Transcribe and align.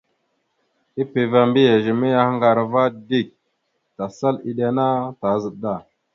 Epeva 1.01 1.39
mbiyez 1.47 1.85
a 1.91 1.93
mayahaŋgar 1.99 2.57
ava 2.63 2.83
dik, 3.09 3.27
tasal 3.95 4.35
iɗe 4.49 4.63
ana 4.71 4.85
tazaɗ 5.19 5.55
da. 5.63 5.73